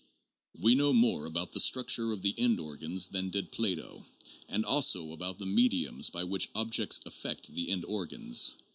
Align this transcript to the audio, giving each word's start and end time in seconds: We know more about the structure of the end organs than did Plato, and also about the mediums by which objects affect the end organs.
We 0.59 0.73
know 0.73 0.93
more 0.93 1.27
about 1.27 1.51
the 1.51 1.59
structure 1.59 2.11
of 2.11 2.23
the 2.23 2.33
end 2.35 2.59
organs 2.59 3.09
than 3.09 3.29
did 3.29 3.51
Plato, 3.51 4.03
and 4.49 4.65
also 4.65 5.11
about 5.11 5.37
the 5.37 5.45
mediums 5.45 6.09
by 6.09 6.23
which 6.23 6.49
objects 6.55 7.01
affect 7.05 7.53
the 7.53 7.69
end 7.69 7.85
organs. 7.85 8.55